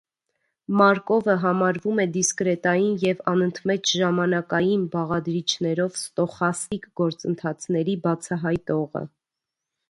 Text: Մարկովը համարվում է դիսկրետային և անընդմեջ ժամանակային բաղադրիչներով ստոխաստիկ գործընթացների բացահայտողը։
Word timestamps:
Մարկովը 0.79 1.33
համարվում 1.41 1.99
է 2.03 2.05
դիսկրետային 2.15 2.95
և 3.03 3.21
անընդմեջ 3.33 3.91
ժամանակային 3.99 4.87
բաղադրիչներով 4.97 6.01
ստոխաստիկ 6.01 6.89
գործընթացների 7.03 7.97
բացահայտողը։ 8.09 9.05